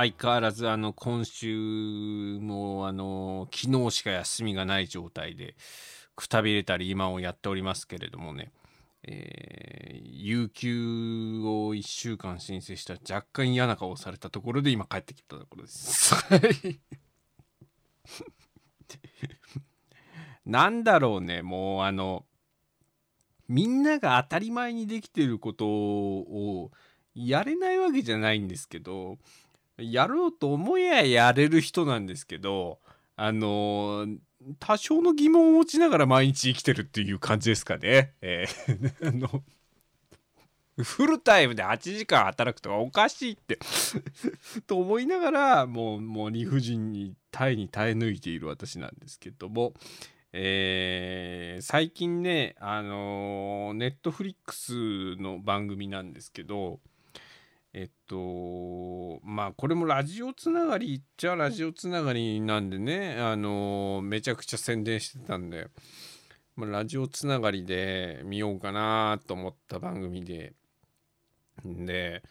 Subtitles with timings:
[0.00, 5.56] 相変わらずあの今週もあの昨日しか休みがない状態で
[6.16, 8.50] くたびれたり今をやっておりますけれどもね、
[9.02, 16.14] えー、有給を1週間申請した若干嫌な顔をされたところで今帰ってきたところです。
[20.46, 22.24] なんだろうねもうあの
[23.48, 26.70] みんなが当たり前にできてることを
[27.14, 29.18] やれないわけじゃないんですけど
[29.80, 32.78] やろうと思えややれる人なんですけど
[33.16, 34.06] あの
[34.58, 38.14] 多少の疑問を持ちながら毎日生きてるっていう感じですかね。
[38.22, 39.42] えー あの
[40.82, 43.58] フルタイムで8時間働くとかおかしいって
[44.66, 49.74] と思いながらもうもう理不尽に耐えに耐え抜いている私なんですけども、
[50.32, 56.80] えー最近ねあのネットフリックスの番組なんですけど
[57.72, 65.68] えっとまあこれもラジオつながりっちゃラジオつながりなんでねあのめちゃくちゃ宣伝してたんで、
[66.56, 70.54] まあ、ラジオつながりで見ようかなと思った番組で
[71.64, 72.22] で、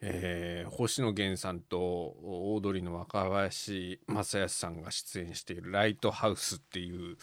[0.00, 7.16] えー星野源さんとオードリーの若林正康さんが出演している「ライトハウス」っていう、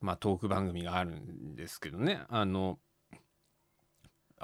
[0.00, 2.22] まあ、トーク番組があるんですけどね。
[2.28, 2.78] あの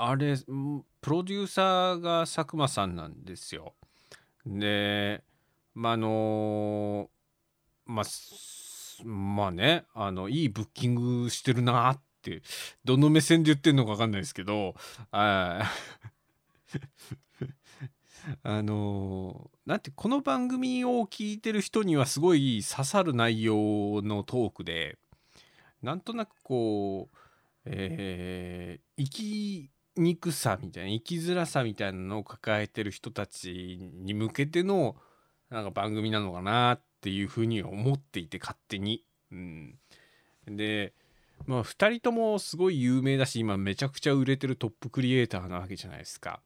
[0.00, 3.74] あれプロデューサーが佐久間さんなんですよ。
[4.46, 5.24] で
[5.74, 7.10] まああの
[7.84, 8.04] まあ
[9.04, 12.42] まあねあのいいブッキングしてるなって
[12.84, 14.76] どの目線で言ってるのか分かんないですけど
[15.10, 15.68] あ
[18.44, 24.96] あのなんてこの番組を聞いてる人にはすごい刺さる内容のトークで
[25.82, 27.16] なんとなくこう、
[27.64, 34.96] えー生きにくさみたいな生きづらさみたいなのを抱えてる人たちに向けての
[35.50, 39.04] なんか番組なのかなっていうふうに思っていて勝手に。
[39.30, 39.78] うん、
[40.46, 40.94] で
[41.46, 46.40] まあ2人ともすごい有名だし今めちゃくちゃ売れてるトップクリエイターなわけじゃないですか。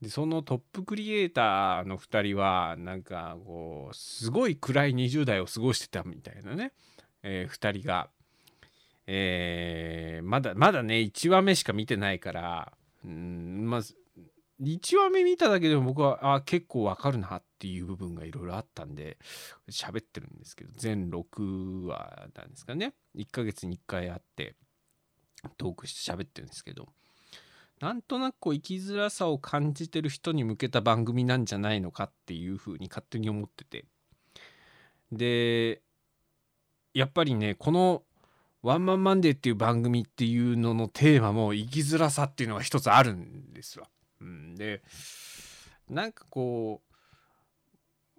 [0.00, 6.72] でそのトップクリエイターの2人はなんかこうすごい暗い20代を過ごしてたみたいなね、
[7.22, 8.10] え2人が、
[9.06, 12.72] えーまだまだね1話目しか見てないから
[13.04, 13.96] うんまず
[14.60, 19.18] 1話目見ただけでも僕はあ結構わかるなっていう部分がいろいろあったんで
[19.68, 22.94] 喋ってるんですけど全6話なんですかね。
[23.16, 24.54] 1ヶ月に1回あって
[25.56, 26.88] トークして喋ってるんですけど
[27.80, 33.84] なんとなくこう生きづらさを感じてる人に向けた番組なんじゃないのかっていうふうに勝手に思ってて。
[35.10, 35.82] で
[36.94, 38.02] やっぱりねこの
[38.62, 43.88] 「ワンマンマンデー」っていう番組っていうののテーマも生きづらさっていうのが一つあるんですわ。
[44.24, 44.82] ん、で
[45.88, 46.92] なんかこう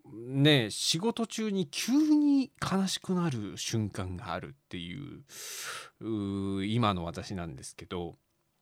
[0.06, 8.18] ね仕事中に急に悲しくなる瞬間があるっていう今の私なんですけど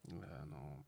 [0.08, 0.86] あの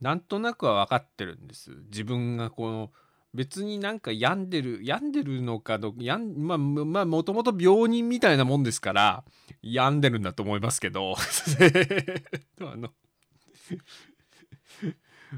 [0.00, 2.92] なんとなくは分かってるんです自分がこの
[3.34, 9.24] 別になんか病んでる病んでるのかど病んまあまあもともと病人みたいなもんですから
[9.62, 11.14] 病んでるんだと思いますけど。
[12.60, 12.90] あの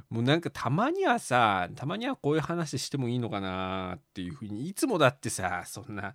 [0.09, 6.15] もうなんかたまにはさたまにはこういう話してもいいのかなっていうふうにいつもだってさそんな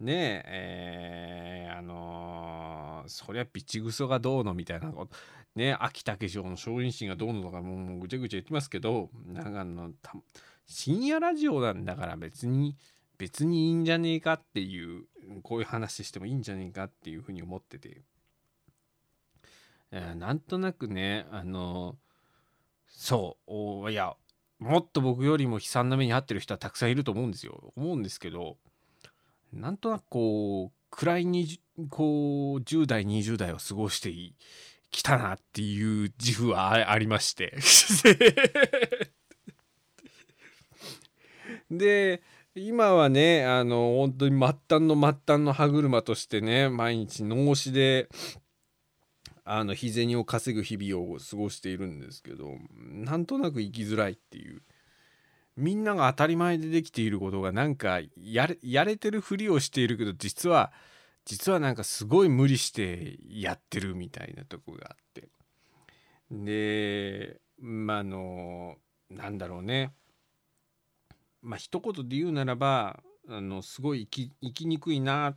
[0.00, 5.16] ねええーあのーそりゃビチグソがどうのみたいなこと
[5.54, 10.14] ね秋竹城の少林寺がどうのとかもうもうぐちゃぐちゃ言ってますけどなんかあのた
[10.70, 12.76] 深夜ラジオなんだから別に
[13.18, 15.02] 別にいいんじゃねえかっていう
[15.42, 18.02] こういう話してもいいんじゃねえかっていうふうに思ってて、
[19.90, 21.96] えーなんとなくねあの
[22.86, 24.14] そういや
[24.60, 27.72] もっと僕よりも悲惨な目に遭ってる人はたくさんいると思うんですよ。
[27.74, 28.56] 思うんですけど
[29.52, 34.14] なんとなくこう暗いにこう10代20代を過ごして
[34.92, 37.56] きたなっていう自負はありまして。
[41.70, 42.22] で
[42.54, 48.08] 今はねあの本当に末端の末端の歯車としてね毎日脳死で
[49.44, 54.62] あの日銭を稼ぐ日々を過ごしているんですけどなんとなく生きづらいっていう。
[55.56, 60.72] みんなが当たり前でできていることがなんかやれやれてるふりをしているけど実は
[61.26, 65.28] 実はなんかすごい無理してやってるみたいなとこがあって。
[66.30, 68.76] でまああの
[69.10, 69.92] なんだろうね。
[71.42, 75.36] まあ一言で言うならばあのすごい生き生きにくいな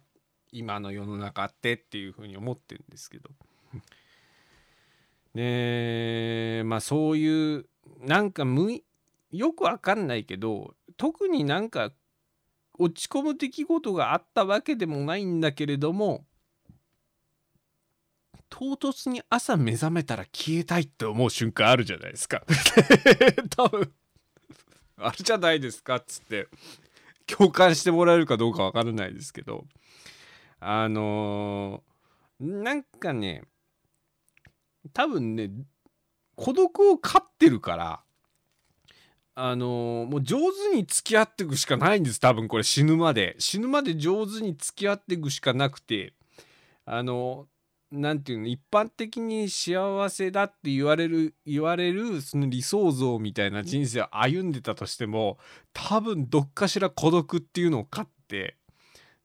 [0.51, 3.29] 今の世の中ってっていうふうに思ってるんですけど。
[5.33, 7.65] でまあそういう
[7.99, 8.81] なんかむ
[9.31, 11.91] よくわかんないけど特になんか
[12.77, 16.25] 落ち込む出来事があったわけでもないんだけれども
[18.49, 22.43] 唐突に朝目覚めたら消えたいって思う瞬間あるじゃないですか。
[23.57, 23.91] 多分。
[24.97, 26.47] あるじゃないですかっつって
[27.25, 29.65] 共感してもらえるかどうかわからないですけど
[30.59, 33.43] あのー、なんかね
[34.93, 35.49] 多分ね
[36.35, 38.03] 孤独を飼ってるから
[39.35, 43.35] あのー、もう上手に付き合っていくしかないんです多分これ死ぬまで。
[43.39, 46.13] 死ぬまで上手に付き合っていくしかなくて
[46.85, 47.47] あの
[47.95, 55.37] 何て言うの一般的に幸せだって言われる言われるその理想像みたいな人生を歩んでたとしても
[55.73, 58.57] 多分どっかしら孤独っていうのを飼って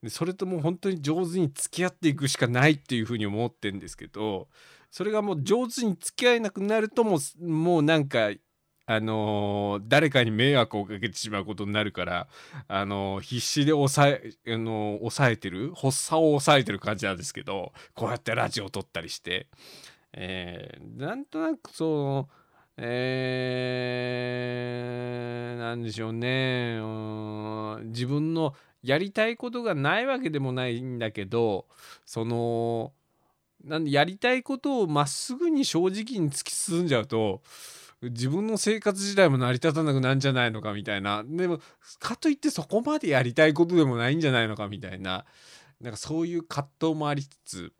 [0.08, 4.48] それともう本当に上手に付き合っていくしかないっていうふうに思ってんですけど
[4.90, 8.30] それがもう上手に付き合えなくなるともうもうなんか
[8.90, 12.26] あのー、誰かに迷惑をかけてしまうことになるから、
[12.68, 19.46] あのー、必死で抑え、あのー、抑えてる発作を抑えてる感じなんですけどこうやってラジオを撮ったりして、
[20.14, 22.30] えー、なんとなくその
[22.78, 26.78] えー、なんでしょうね。
[26.80, 31.66] う自分のやりたいことがないわけでもないんだけど
[32.06, 32.94] その
[33.64, 37.42] なんでやりたいことをまっすぐに正直に突き進んじゃうと
[38.02, 41.24] 自分の生活自体も成り立たなくなんじゃないのかみたいな。
[41.26, 41.60] でも
[41.98, 45.24] かといってそこまでやりたいことでもないんじゃないのかみたいな。
[45.80, 47.72] なんかそういう葛藤もありつつ。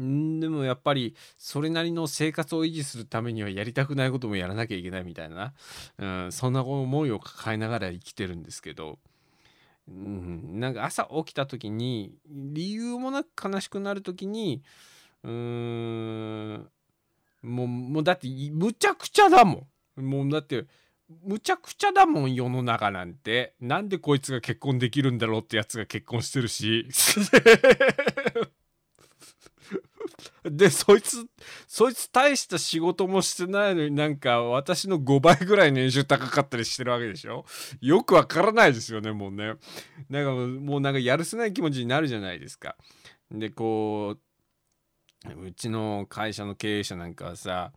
[0.00, 5.54] んでもやっぱりそれなりの生活を維持するためにはやりたくないこともやらなきゃいけないみたいな、
[5.98, 8.98] うん、そんな思いを抱えながら生きてるんですけど、
[9.88, 14.62] うん、なんか朝起きた時に理由もなく悲しくなる時に
[15.24, 16.70] うーん
[17.42, 20.02] もうもうだってむちゃくちゃだもん。
[20.02, 20.66] もうだって
[21.24, 23.54] むちゃくちゃだもん世の中なんて。
[23.60, 26.86] なんでこいつが結婚できるんだろうってやつが結婚してるし。
[30.44, 31.26] でそいつ
[31.66, 37.44] そいつ大した仕事もしてないのになんか私の5倍ぐらい年収高かったりしてるわけでしょ。
[37.80, 39.54] よくわからないですよねもうね。
[40.08, 42.76] なんかもうなんかやるせない気持ちになるじゃないですか。
[43.30, 44.20] でこう
[45.26, 47.72] うちの会社の経営者なんかはさ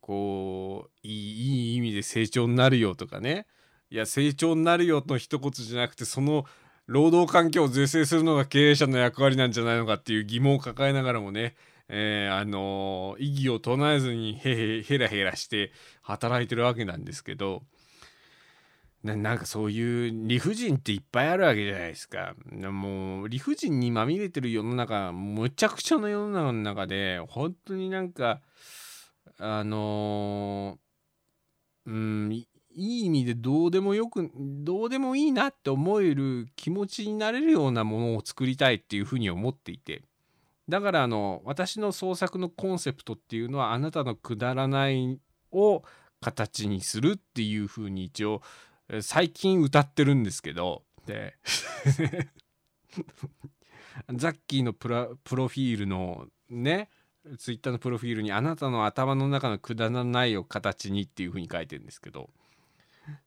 [0.00, 3.46] こういい意味で成長になるよとかね。
[3.90, 6.46] いや成長になるよの一言じゃなくてその
[6.86, 11.54] 労働環境を是正するのが経営者の役割なんじゃないのかっていう疑問を抱えながらもね、
[11.88, 17.62] えー、あのー、意義を唱えずにへへへらへらして働いてるわけなんですけど
[19.04, 22.34] なんかそういう理不尽っていっぱいあるわけじゃないですか。
[22.50, 28.40] もう理不尽にまみれてる世の中むちゃくちゃな世の中の中で本当になんか
[29.38, 32.46] あのー、うんい
[32.76, 40.02] い意味でどうでもよくどうでもいいなって思える気持ちになれるようなものを作りたいっていうふうに思っていて
[40.68, 45.20] だからあの私の創作のコンセプトっていうのはあなたのくだらない
[45.52, 45.82] を
[46.20, 48.40] 形にするっていうふうに一応
[49.00, 51.34] 最近歌ってるんですけどで
[54.14, 56.90] ザッキーのプロフィールのね
[57.38, 62.30] ツイッターのプロフィールに「あなたの頭の中のくだらないを形に」っていうふうに書いてるんですけど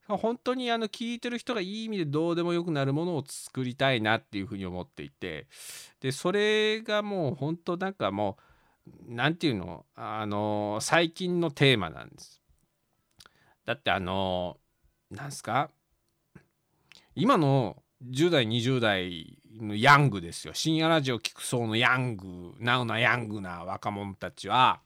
[0.07, 5.47] 本当にあの聞いてる人がいい意味でどうでもよくなるものを作りたいなっていうふうに思っていて
[5.99, 8.37] でそれがもう本当なんかも
[8.87, 12.41] う何て言うのあの最近のテーマなんです。
[13.65, 14.57] だってあの
[15.11, 15.71] なんすか？
[17.15, 20.53] 今の10代20代のヤングですよ。
[20.53, 24.81] 深夜ラジオ聞く層のヤングナウなヤングな若者たちは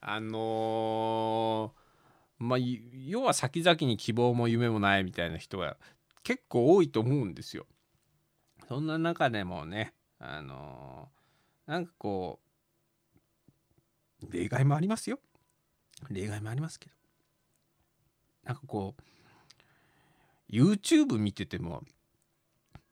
[0.00, 2.58] あのー、まあ
[3.06, 5.76] 要は先々に希望も夢もないみたいな人が
[6.22, 7.66] 結構多いと思うんですよ。
[8.68, 12.38] そんな中でもねあのー、なんかこ
[14.22, 15.18] う例外もありますよ。
[16.10, 16.94] 例外もありますけど。
[18.44, 19.02] なんかこう
[20.52, 21.82] YouTube 見てても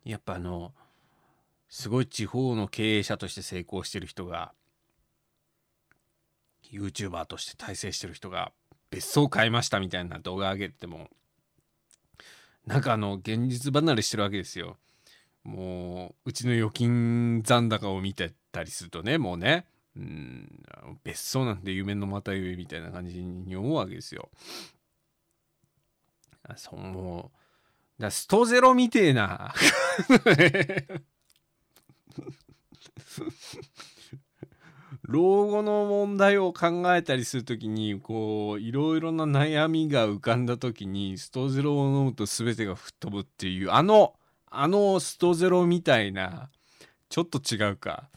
[0.04, 0.72] やっぱあの
[1.68, 4.52] すごい地方の経営者として成功してる人が
[6.72, 8.52] YouTuber として大成してる人が
[8.90, 11.08] 別荘買いましたみたいな動画上げても
[12.66, 14.76] なんかあの現実離れしてるわけですよ。
[15.42, 19.64] もううちの預金残高を見てたりするとねもうね
[19.96, 20.64] うん
[21.02, 24.28] 別荘なんて夢のまた夢みたいな感じに思うわけですよ。
[26.56, 27.39] そうもう
[28.00, 29.54] だストゼロみてえな。
[35.02, 44.14] 老後の問題を考えたりするときにこういろいろな悩みが浮かんだときにストゼロを飲むと全てが吹っ飛ぶっていうあの
[44.46, 46.48] あのストゼロみたいな
[47.08, 48.08] ちょっと違うか。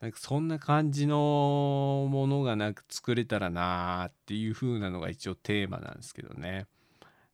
[0.00, 6.66] なんかそんな感じのものがなんか作れたらなーっていう風なのが一応テーマなんですけどね。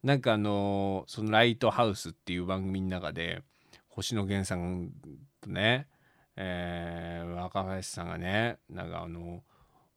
[0.03, 3.43] なんかあのその「ライトハウス」っていう番組の中で
[3.89, 4.91] 星野源さん
[5.41, 5.89] とね
[6.43, 9.43] えー、若林さんがねなんかあの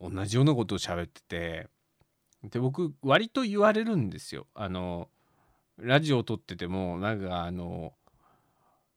[0.02, 1.68] 同じようなことを喋ってて
[2.44, 4.48] で僕割と言われるんですよ。
[4.54, 5.08] あの
[5.78, 7.94] ラジオを撮っててもなんかあの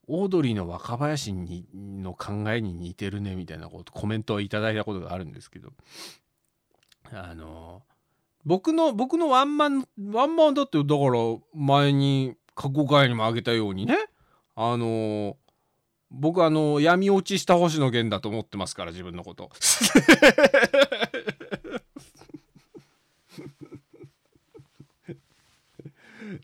[0.08, 5.72] オードリーの若林にの考えに似てるねみたいなことコメントをいただいたことがあるんですけど
[7.12, 7.82] あの
[8.46, 11.18] 僕の僕のワンマンワンマンだってだから
[11.52, 13.98] 前に過去回にもあげたようにね。
[14.54, 15.36] あの
[16.12, 19.50] 僕あの闇落ちした星野源だと思ってますから自分のこと。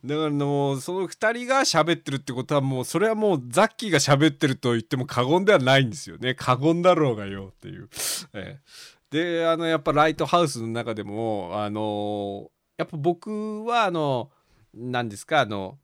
[0.05, 6.35] だからもうその2人が喋ってるってことはもうそれはもうザッキーが喋ってると言っても過言ではないんですよね。
[6.35, 7.89] 過言だろうがよっていう、
[8.35, 8.61] ええ、
[9.13, 14.31] であのやっぱライトハウスの中でもあのやっぱ僕はあの
[14.75, 15.77] 何ですかあの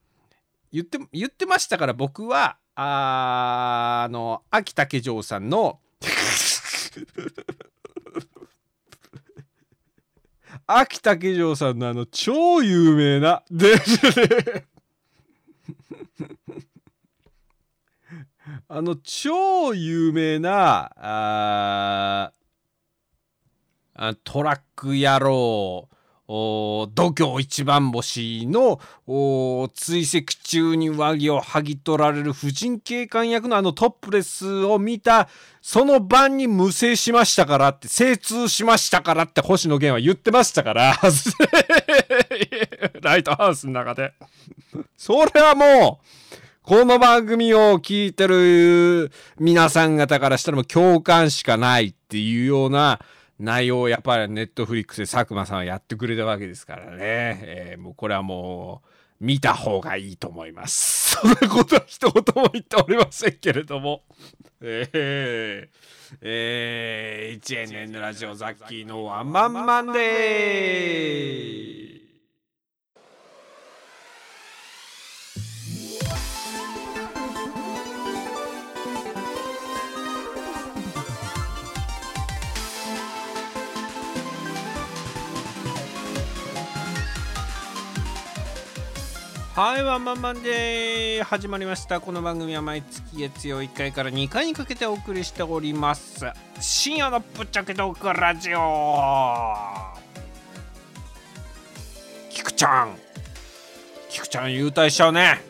[0.72, 5.78] 言って言ってましたから僕はああの秋竹城さんの
[10.66, 13.74] 秋竹城さんのあの超有名なで
[18.68, 22.32] あの超有名なあ
[24.24, 25.88] トラック野郎
[26.28, 28.78] 度胸一番星の
[29.74, 35.30] 追跡中に上着を剥ぎ取られる婦人警官役のあのトップレスを見た
[35.62, 40.94] その晩に無制しましたからって精通しましたからって星野源は言ってましたから。
[43.00, 44.12] ライトハウスの中で。
[44.98, 46.06] それはもう
[46.62, 53.00] この番組を聞いてる皆さん方からしたらもう共感しかないっていうような
[53.38, 61.16] 内容をやっぱりネットフリックスで佐久間さんはやってくれたわけですからね、えー、もうこれはもう見た方がいいと思います。
[61.22, 64.02] そんなことは一言も言っておりませんけれども。
[64.60, 71.97] えー、えー、1円のラジオザッキーのワンマンマンデー
[89.58, 92.00] はいワンマンマンで始まりました。
[92.00, 96.26] この番組は毎月月曜1回から2回にかけてお送りしております。
[96.60, 98.96] 深夜のぶっちゃけトークラジオ。
[102.30, 102.96] キクちゃん。
[104.08, 105.40] キクちゃん優待しちゃうね。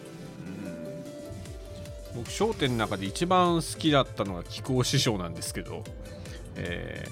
[2.17, 5.85] 僕『笑点』の中で一番好きだったのが木久扇師匠なんですけど。
[6.57, 7.07] え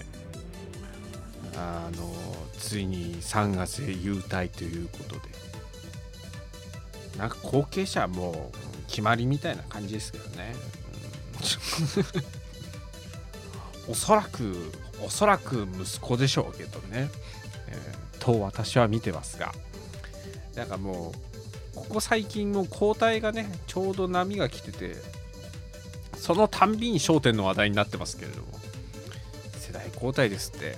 [1.52, 2.10] ー、あの
[2.58, 5.45] ついに3月で優待ということで。
[7.18, 8.50] なんか後継者も
[8.88, 10.54] 決まりみたいな感じですけどね、
[13.88, 17.10] おそらくおそらく息子でしょうけどね、
[17.68, 19.54] えー、と私は見てますが。
[20.54, 21.12] なんかも
[21.74, 24.96] うここ最近も交代がねちょうど波が来てて
[26.16, 28.48] そのたんびに焦点の話題になってますけれども。
[29.58, 30.76] 世代交代ですって。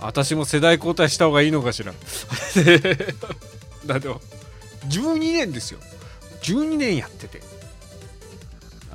[0.00, 1.92] 私も世代交代した方がいいのかしら。
[3.86, 4.08] だって
[4.88, 5.80] 12年ですよ。
[6.42, 7.40] 12年やってて。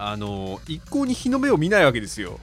[0.02, 2.40] あの一向に日の目を見ないわけですよ。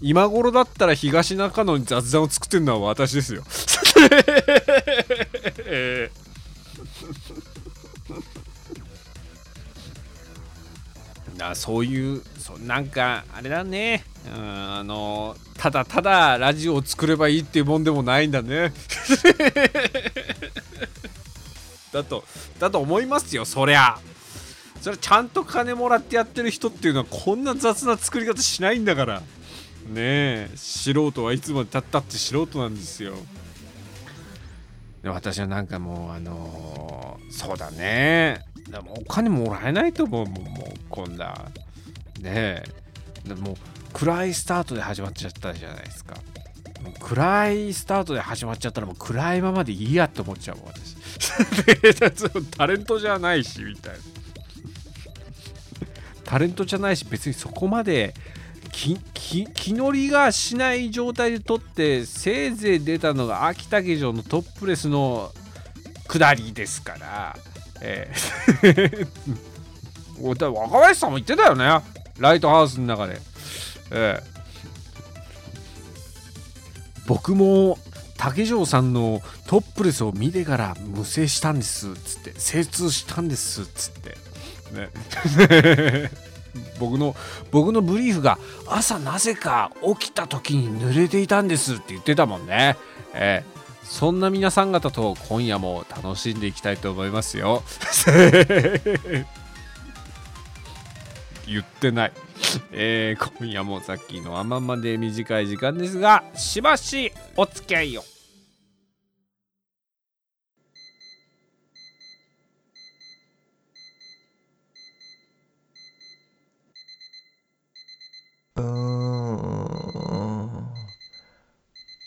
[0.00, 3.42] 今頃だったら東中野に雑談を作ってるのは私ですよ。
[11.36, 14.04] なそういうそなんかあれだね。
[14.30, 18.72] あのただただラジオを作ればいいっていうもんでもないんだね。
[22.02, 22.24] だと
[22.58, 23.98] だと思いますよそりゃ。
[24.80, 29.20] それちゃんと金もらってやってる人っていうのはこんな雑な作り方しないんだから。
[29.20, 33.14] ねえ素人はいつまでたったって素人なんですよ。
[35.04, 38.44] 私はなんかもうあのー、そうだね。
[38.68, 41.50] でもお金もらえないと思うもうもうこんな。
[42.20, 42.64] ねえ。
[43.26, 43.56] でも
[43.92, 46.14] 暗いスタートで始まっちゃったじゃないですか。
[46.82, 50.96] もう暗いスタートで始まっちゃったらもう暗いままでいいやって思っちゃうもん私。
[52.56, 53.98] タレントじゃないしみたいな。
[56.24, 58.14] タレントじゃないし別にそこまで
[58.70, 58.98] 気
[59.72, 65.32] 乗りがしない状態で取ってせいぜい出たのが秋竹城のトップレスの
[66.06, 67.36] 下りですから、
[67.80, 68.12] え
[68.62, 69.06] え。
[70.20, 71.80] 若林さんも言ってたよね。
[72.18, 73.20] ライトハウスの中で、
[73.90, 74.37] ええ。
[77.08, 77.78] 僕も
[78.18, 84.10] 竹城さんのトップレスを見てから無精したんですっつって精通したんですっつって。
[84.74, 84.90] ね。
[86.78, 87.16] 僕の
[87.50, 92.76] 僕のブリーフが朝なぜか起きた時に濡れていたんですって言ってたもんね、
[93.14, 97.62] えー、そんな皆さん方と今夜も楽しんでいきたいと思いますよ。
[101.46, 102.12] 言ってない。
[102.72, 108.04] えー、今夜もさっきのあままで短い時間ですがしばしお付き合いを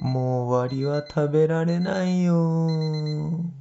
[0.02, 3.61] もう終わりは食べられないよ。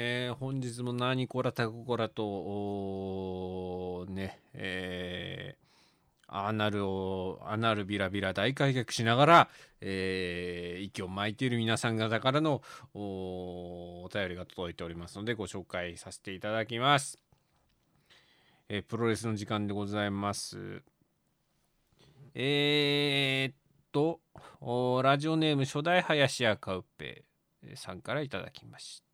[0.00, 5.68] えー、本日も何こらたここらとねえー
[6.28, 9.48] アナルをアナルビラビラ大開脚しながら、
[9.80, 12.62] えー息を巻いている皆さん方からの
[12.94, 17.18] おお便りが届いておりますのでご紹介させていただきます。
[18.68, 20.84] えープロレスの時間でございます。
[22.34, 23.54] えー、っ
[23.90, 24.20] と
[25.02, 27.24] ラジオネーム初代林家カウペ
[27.74, 29.07] さんからいただきました。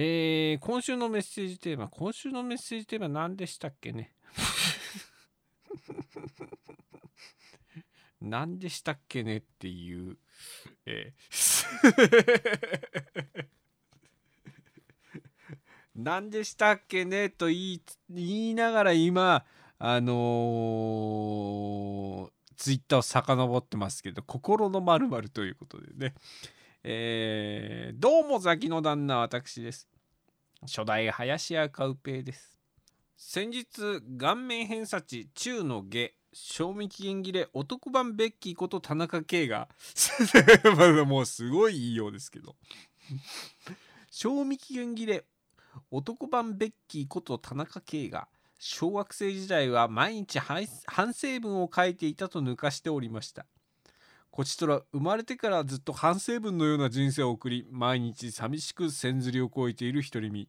[0.00, 4.12] えー今週のメッセージテーマ今週のメッセージテーマ何でしたっけね？
[8.22, 10.16] 何でしたっけねっていう、
[10.86, 13.46] えー
[15.96, 19.44] 何でしたっけねと言い言いながら今
[19.80, 26.14] あのーツイッターを遡ってますけど心のまるということでね。
[26.84, 29.88] えーどうもザキの旦那私です。
[30.62, 32.60] 初代林家カウペイです。
[33.16, 33.66] 先日
[34.16, 39.68] 顔面偏差値中の下賞味期限切れ男版ベッキーこと田中圭が
[41.04, 42.54] もうすごい言いようですけど。
[44.10, 45.24] 賞味期限切れ
[45.90, 48.28] 男版ベッキーこと田中圭が
[48.60, 50.64] 小学生時代は毎日反
[51.12, 53.46] 省文を書いていたと抜かしておりました。
[54.30, 60.48] こちとら生まれてからずっと反省文のような人生を送り毎日寂しく千釣りを超えている独り身。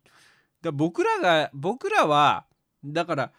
[0.62, 2.46] だ僕らが僕らは
[2.84, 3.32] だから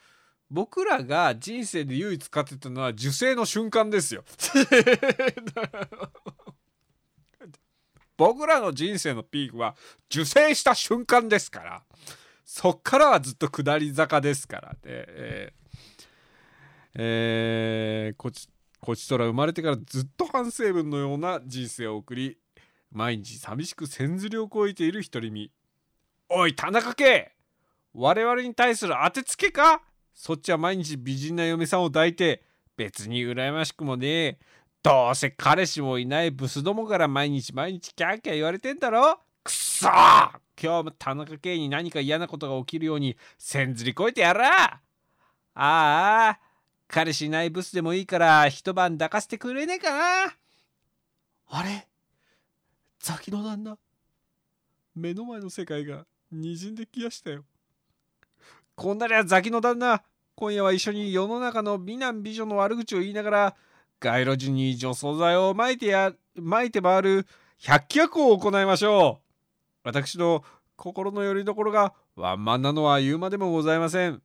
[0.51, 4.25] 僕らが人生で唯一使ってたのは受精の瞬間ですよ。
[8.17, 9.77] 僕らの人生のピークは
[10.13, 11.83] 受精した瞬間ですから。
[12.45, 14.79] そっからはずっと下り坂ですからね。
[14.85, 15.61] えー
[16.95, 18.49] えーこち
[18.81, 22.39] こちとら生まれてからずっと反省文のような人生を送り
[22.91, 25.51] 毎日寂しく千釣りを超えている独り身。
[26.29, 27.33] おい田中圭
[27.93, 29.83] 我々に対する当てつけか?
[30.15, 32.43] そっちは毎日美人な嫁さんを抱いて
[32.77, 34.39] 別に羨ましくもねえ。
[34.83, 39.19] どうせ彼氏もいないブスどもから毎日毎日キャーキャー言われてんだろ?
[39.45, 39.89] くそ!
[39.89, 44.49] 今日も田中圭に何か嫌なことが起きるように千釣り超えてやら!
[44.55, 44.81] あ
[45.55, 46.39] あ
[46.93, 50.33] 彼氏いないブスでもいいから一晩抱かせてくれねえかな。
[51.53, 51.87] あれ？
[52.99, 53.79] ザキの旦那？
[54.97, 57.45] 目の前の世界が滲んできやしたよ。
[58.75, 60.03] こんなりゃザキの旦那
[60.35, 63.57] 今夜は一緒に世の中の美男美女の悪口を言いながら
[64.01, 67.27] 街路樹に除草剤をまいてやまいて回る
[67.59, 69.27] 百鬼夜行を行いましょう。
[69.85, 70.43] 私の
[70.77, 74.21] 心の拠り所がワンマンなのは言うまでもございません。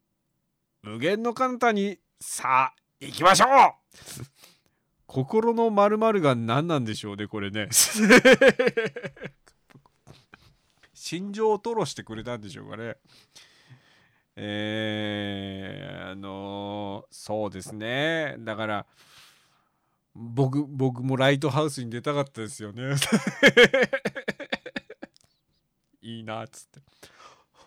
[0.82, 3.50] 無限の彼方にさあ行きましょう。
[5.06, 7.70] 心の〇〇が何なんでしょうねこれね。
[10.92, 12.96] 心情を吐露してくれたんでしょうかね。
[14.36, 18.38] えー、あのーそうですね。
[18.40, 18.88] だから
[20.16, 22.96] 僕僕もライトハウスに出たかったですよね。
[26.02, 26.82] いいなっつって。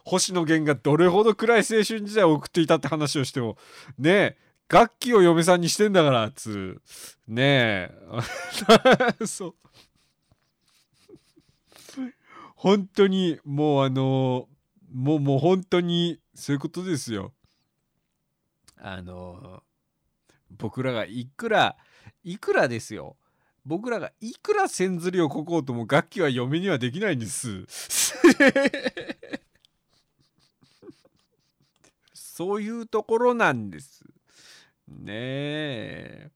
[0.04, 3.56] 星野源がどれほど暗い青春時代を送っていたって話をしても
[3.98, 4.36] ねえ
[4.68, 6.82] 楽器を嫁さんにしてんだからっつう。
[7.26, 7.94] ねえ。
[9.26, 9.54] そう。
[12.54, 14.48] 本当にもうあの
[14.92, 17.32] もうもう本当にそういうことですよ。
[18.76, 19.62] あの
[20.50, 21.76] 僕らがいくら
[22.24, 23.16] いくらですよ。
[23.64, 27.64] 僕らがいくら線ずりをここうとも楽器は嫁にはできないんです。
[32.12, 33.97] そういうところなんです。
[34.88, 36.30] ねえ。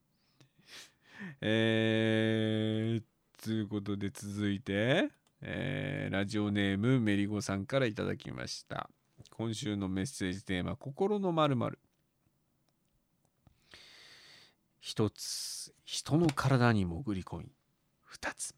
[1.41, 5.09] えー、ということで続いて、
[5.41, 8.91] えーラジオネームメリゴさんからいただきました。
[9.31, 11.79] 今週のメッセージテーマ「心のまるまる。
[14.79, 17.53] 一つ人の体に潜り込み。
[18.05, 18.55] 二つ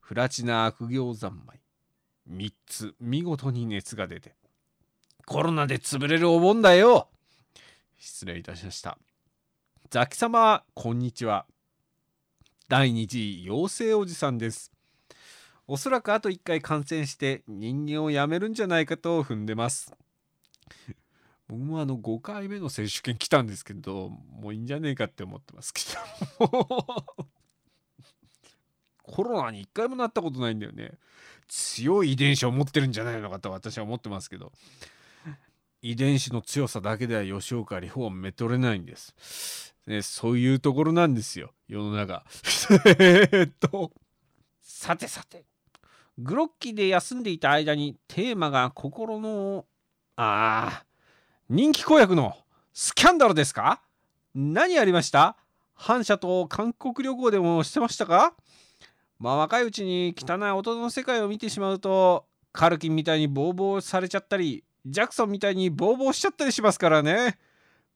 [0.00, 1.60] 不埒な悪行三昧。
[2.26, 4.36] 三つ見事に熱が出て。
[5.26, 7.08] コロナで潰れるお盆だよ。
[7.98, 8.98] 失礼いたしました。
[9.92, 11.44] ザキ様こんにちは。
[12.66, 14.72] 第2次陽性おじさんです。
[15.66, 19.94] おそらくあと1回感染して人間をやめるんじゃないかと踏んでます。
[21.46, 25.82] 僕もあの5回目の接種券来たんですけどもういいんじゃねえかって思ってますけ
[26.40, 26.48] ど。
[29.04, 30.92] コロナに1回もなったことないんだよね。
[31.48, 34.52] 強い遺伝子を持ってるんじゃないのかと私は思ってますけど。
[35.82, 41.52] 遺伝子の強さだけでは吉岡里帆はめとれないんです、ね、そういうところなんですよ。
[41.68, 42.24] 世の中。
[42.98, 43.92] えっと。
[44.60, 45.44] さてさて。
[46.18, 49.64] グロッキーで休んでいた間にテーマが心の
[50.16, 50.86] ああ
[51.48, 52.36] 人気公約の
[52.74, 53.80] スキャンダルですか？
[54.34, 55.36] 何ありました？
[55.74, 58.34] 反社と韓国旅行でもしてましたか？
[59.18, 67.38] まあ若いうちに汚い大人の世界を見てしまうとカルキンみたいにボーボーされちゃったりジャクソンみたいにボーボーしちゃったりしますからね。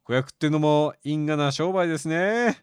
[0.06, 2.62] 子役っていうのも因果な商売ですね。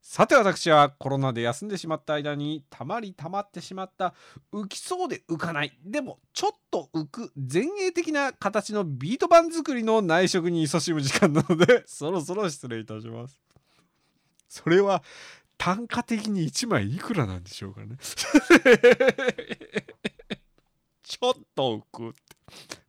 [0.00, 4.14] さて私はコロナで休んでしまった間にたまりたまってしまった
[4.50, 5.78] 浮きそうで浮かない。
[5.84, 13.38] でもちょっと浮く前衛的な形のビート板作りの内職に勤しむ時間なので そろそろ失礼いたします。
[14.48, 15.02] それは
[15.58, 17.98] 単価的に1枚いくらなんでしょうかね。
[21.02, 22.39] ちょっと浮くって。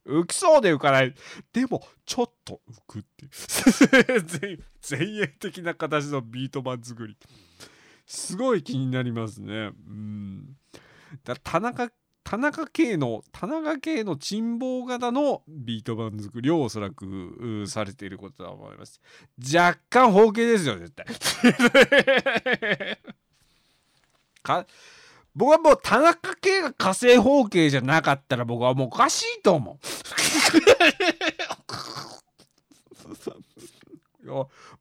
[0.06, 1.14] 浮きそうで浮かない。
[1.54, 3.32] でもちょっと浮くっていう。
[4.90, 7.18] 前前衛的な形のビート板作り。
[8.06, 9.72] すごい気になりますね。
[9.88, 10.58] うん。
[11.24, 11.92] だ田中
[12.24, 19.02] 田中圭の田中圭の珍望型のビート板作りをおそらくされていることだと思います。
[19.54, 21.06] 若干方形ですよ絶対。
[24.44, 24.66] か
[25.36, 29.78] 僕はもう田中圭が火星方形じゃなかったら僕はもうおかしいと思う。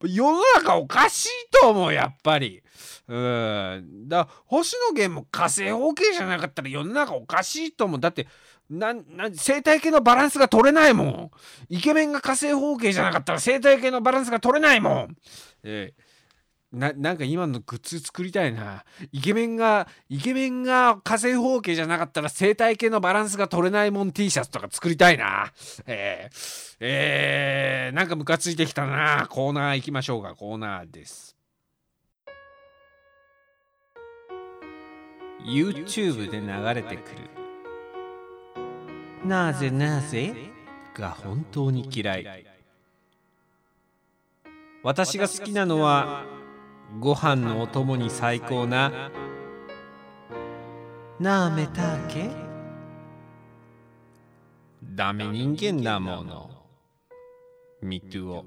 [0.06, 2.62] 世の中おかしいと思うやっぱり。
[3.08, 4.08] うん。
[4.08, 8.00] だ星野源も火星方形じゃなかったら世の中おかしいと思う。
[8.00, 8.28] だって
[8.68, 11.30] なんなん生態系のバランスが取れないもん。
[11.68, 15.16] イケメンが火星方形じゃなかったら生態系のバランスが取れないもん。
[15.64, 16.09] ええ。
[16.72, 18.84] ななんか今のグッズ作りたいな。
[19.10, 25.52] イケメンがイケメンが火星方形じゃなかったら生態系のバランスが取れないもん T シャツとか作りたいな。
[25.86, 29.26] えー、えー、なんかムカついてきたな。
[29.28, 30.36] コーナー行きましょうか。
[30.36, 31.36] コーナーです。
[35.44, 37.30] YouTube で流れてくる。
[39.24, 40.34] なぜなぜ
[40.94, 42.46] が本当に嫌い。
[44.82, 46.24] 私が好きなのは
[46.98, 49.10] ご飯のお供に最高な。
[51.20, 52.28] なめたけ？
[54.82, 56.50] ダメ人間だもの。
[57.80, 58.44] ミトゥオ。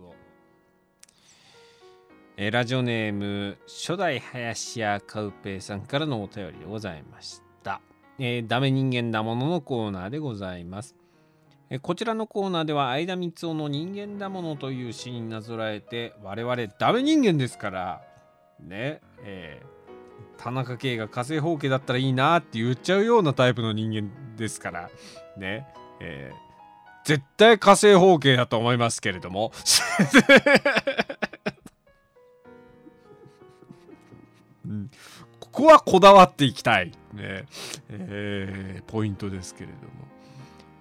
[2.35, 7.79] えーラジオネーム初代林家カウペイさんからのお便りでございました、
[8.17, 10.95] えーダメ人間だもののコーナーでございます。
[11.69, 18.01] えーこちらのコーナーでは相田光雄の人間だものという詩になぞらえて我々ダメ人間ですから
[18.59, 19.73] ねえー
[20.37, 24.89] 田中圭が火星放棄だったらいいなって言っちゃうようなタイプの人間ですから
[25.37, 25.65] ね
[26.01, 26.43] えー
[27.03, 29.51] 絶対火星放棄だと思いますけれども。
[34.65, 34.89] うん。
[35.39, 37.45] ここはこだわっていきたい、ね
[37.89, 40.07] えーポイントですけれども、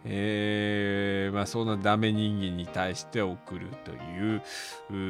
[0.04, 4.42] えーまあ、そんなダメ人間に対して送るという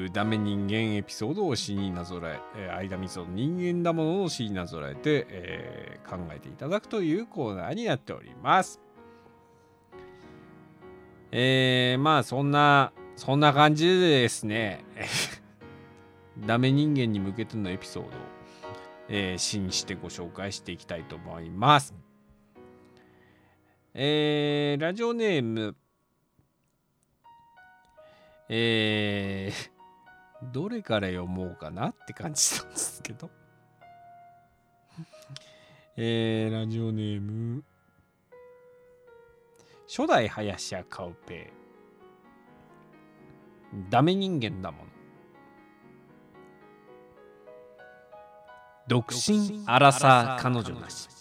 [0.07, 8.81] うダメ人間エピソードを詩になぞらええー間みその人間だものの詩になぞらえて、えー考えていただくというコーナーになっております。
[11.31, 14.85] えー、まあそんなそんな感じでですね
[16.47, 18.13] ダメ人間に向けてのエピソードを、
[19.09, 21.95] えー詩にしてご紹介していきたいと思います。
[23.95, 25.77] えー、ラジオネーム。
[28.49, 33.31] えー、どれから読もうかなって感じなんですけど。
[35.97, 37.63] えー、ラジオネーム。
[39.87, 41.53] 初代林家カウペ。
[43.75, 44.91] イダメ人間だもの。
[48.89, 51.12] 独身アラサー彼女なし。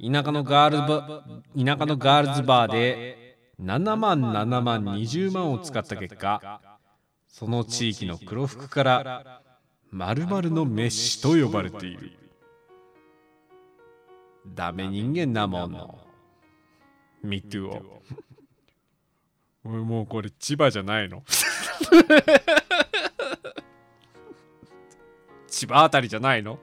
[0.00, 1.24] 田舎のガールズバ
[1.76, 6.60] 田舎のガールズバーで7万7万20万を使った結果
[7.28, 9.42] その地域の黒服から
[9.90, 12.12] 〇〇のメッシと呼ばれている。
[14.54, 15.98] ダメ人間だもの。
[17.22, 18.02] Me too を。
[19.64, 21.22] 俺もうこれ千葉じゃないの？
[25.48, 26.58] 千葉あたりじゃないの？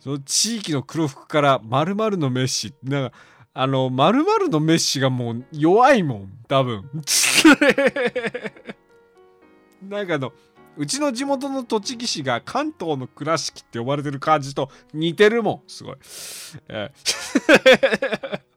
[0.00, 3.16] その地域の黒服から〇〇のメッシなんか
[3.52, 6.90] あの〇〇のメッシがもう弱いもん多分。
[9.88, 10.32] なんかあの
[10.76, 15.96] うちの地元の栃木市が関東の倉敷って呼ばれてる感じと似てるもんすごい、
[16.68, 18.42] ええ。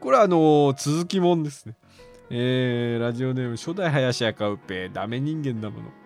[0.00, 1.76] これはあのー続きもんですね。
[2.30, 6.05] えー、ラジオネーム初代林家カウペダメ人間だもの。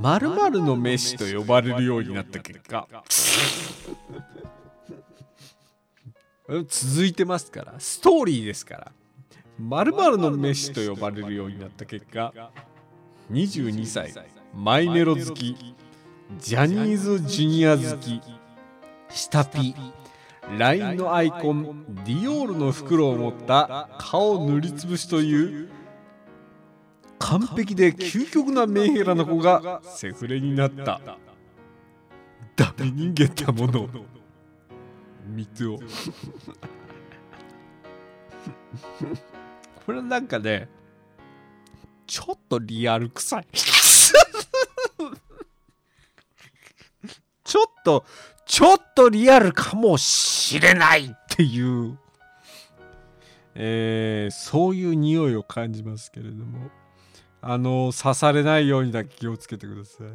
[0.00, 2.88] 〇〇の飯と呼ばれるようになった結果。
[6.68, 7.74] 続いてますから。
[7.78, 8.92] ストーリーですから。
[9.58, 12.32] 〇〇の飯と呼ばれるようになった結果。
[13.30, 14.12] 22歳
[14.54, 15.56] マイネロ好き。
[16.38, 18.20] ジャニーズジュニア好き。
[19.08, 19.74] 下ピ
[20.58, 21.84] LINE のアイコン。
[22.04, 23.88] ディオールの袋を持った。
[23.98, 25.70] 顔塗りつぶしという。
[27.24, 31.00] 完璧で究極なメンヘラの子がセフレになった。
[32.54, 33.88] ダメ人間だもの。
[35.26, 35.78] 三つを
[39.86, 40.68] これなんかね
[42.06, 43.46] ちょっとリアル臭い。
[47.42, 48.04] ちょっと
[48.44, 51.98] ちょっとリアルかもしれないっていう、
[53.54, 56.70] えーそういう匂いを感じますけれども
[57.46, 60.06] あの刺されないようにだけ気をつけてください、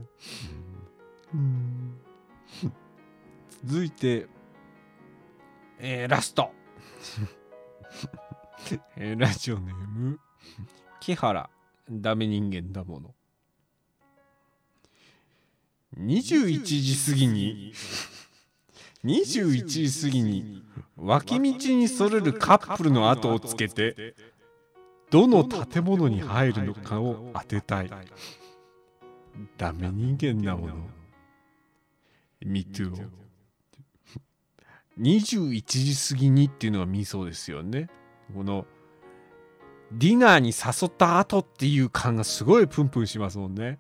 [3.64, 4.26] 続いて、
[5.78, 6.50] えーラスト、
[8.98, 10.20] えーラジオネーム
[11.00, 11.48] 木原
[11.92, 13.14] ダメ人間だもの。
[16.00, 17.74] 21時過ぎに
[19.06, 20.64] 21時過ぎに
[20.98, 21.42] 脇道
[21.76, 24.16] にそれるカップルの後をつけて
[25.10, 27.92] どの建物に入るのかを当てたい。
[29.58, 30.76] ダメ人間だもの。
[32.42, 32.94] Me too
[35.00, 37.90] 21時過ぎにっていうのがミソですよね。
[38.34, 38.66] この
[39.92, 43.80] ディナーに誘った後っていう感がすごいプンプンしますもんね。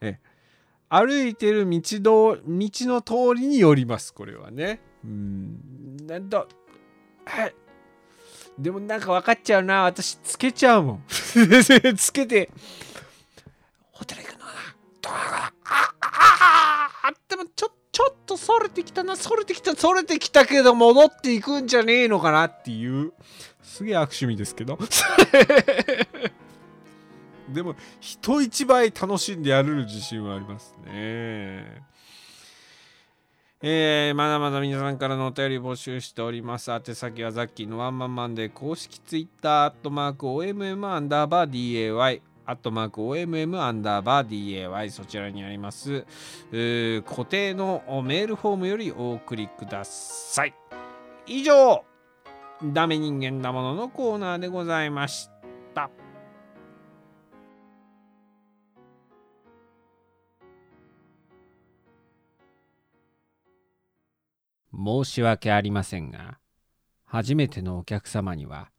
[0.00, 0.18] え
[0.88, 4.80] 歩いてる道道道の通りによりますこれはね。
[5.04, 5.96] うん。
[6.06, 6.46] なんだ
[7.26, 7.54] はい
[8.58, 9.82] でもなんか分かっちゃうな。
[9.82, 11.04] 私つけちゃうもん。
[11.96, 12.50] つけて。
[13.90, 14.52] ホテル行くのな。
[15.02, 23.12] どうあああでもちょちょっとそれてきたなそれてきたそれてきたけど戻っていくんじゃねえのかなっていう
[23.62, 24.78] すげえ悪趣味ですけど
[27.50, 31.82] でも人一倍楽しんでやれる自信はありますね。
[33.66, 36.70] えーまだまだ皆さんからのお便り募集しております。
[36.70, 41.50] 宛先はザッキーのワンマンマンで公式ツイッターアットマーク OMM アンダーバー
[41.96, 46.04] DAY アットマーク OMM アンダーバー DAY そちらにあります
[46.50, 50.54] 固定のメールフォームよりお送りください。
[51.26, 51.86] 以上
[52.62, 55.30] ダメ人間だもののコーナーでございまし
[55.74, 55.88] た。
[64.76, 66.38] 申し訳ありませんが
[67.04, 68.70] 初めてのお客様には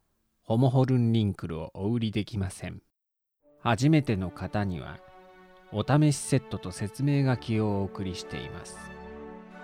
[0.43, 2.81] ホモホルンリンクルをお売りできません。
[3.62, 4.99] 初めての方には
[5.71, 8.77] お試しセットと説明書きをお送りしています。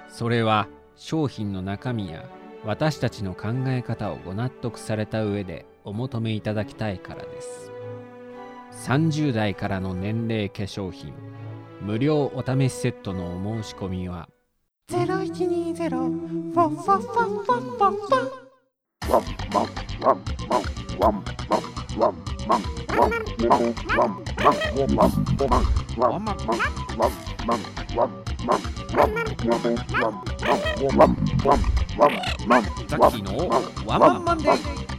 [0.07, 2.27] それは商品の中身や
[2.65, 7.71] 私たちの考え方をご納得された上でお求めいただきたいからです。
[8.89, 11.13] 30代からの年齢化粧品
[11.81, 14.29] 無料お試しセットのお申し込みは
[31.97, 32.15] ワン
[32.49, 33.37] マンザッキーの
[33.87, 33.99] ワン。
[34.01, 34.37] マンマン。
[34.39, 34.91] デー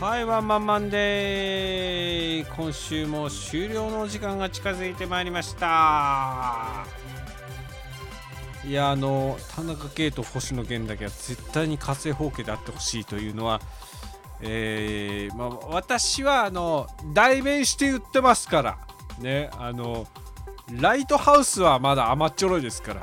[0.00, 6.84] はいワンマンマンデ今週も終了の時間が近づいてまいりました。
[8.66, 13.60] いやあの田中圭と星野源だけは絶対に火星放棄であってほしいというのは
[14.42, 18.78] えーまあ、私はあの代弁して言ってますから。
[19.18, 20.06] ねあの
[20.70, 23.02] ライトハウスはまだ甘っちょろいですから。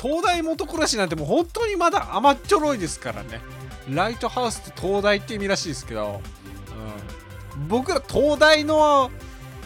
[0.00, 3.40] 東大元暮らしなんてもう本当にまだ甘っちょろいですからね。
[3.88, 7.25] ライトハウスって東大って意味らしいですけど、うん、
[7.68, 9.10] 僕ら東大の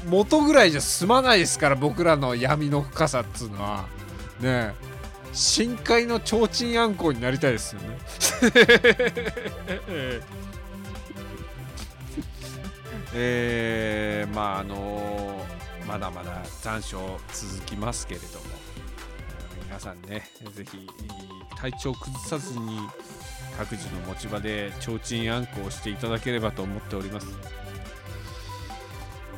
[0.06, 3.86] 元ぐらいじゃ済まないですから僕らの闇の深さっつうのは。
[4.40, 4.72] ね
[5.32, 7.98] 深海の提灯あんこになりたいですよね。
[13.12, 15.46] えー、まああの
[15.86, 16.98] まだまだ残暑
[17.32, 18.60] 続きますけれども。
[19.66, 20.88] 皆さんねぜひ
[21.56, 22.80] 体調崩さずに
[23.56, 27.28] 各自の持ち場で提灯あんこをしていただければと思っております。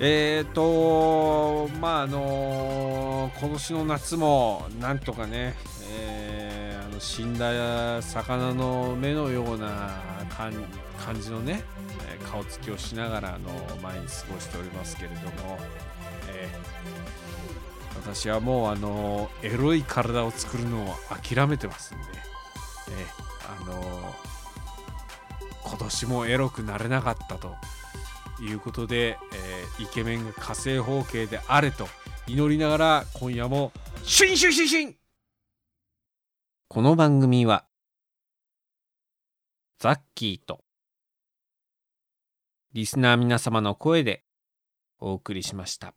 [0.01, 5.55] えーとまああの今年の夏もなんとかね、
[5.91, 10.01] えー、あの死んだ魚の目のような
[10.99, 11.63] 感じのね
[12.33, 13.51] 顔つきをしながらの
[13.83, 15.59] 毎日過ごしておりますけれども、
[16.29, 22.05] えー、私はもうあのエロい体を作るのを諦めてますんで、
[22.91, 24.15] えー、あの
[25.65, 27.55] 今年もエロくなれなかったと
[28.45, 31.87] いうことで、えー、イケメンが火星方形であれと
[32.27, 34.97] 祈りながら今夜もシュンシュンシュンシュン
[36.69, 37.65] この番組は
[39.79, 40.61] ザッキーと
[42.73, 44.25] リスナー皆様の声で
[44.99, 45.95] お送りしました。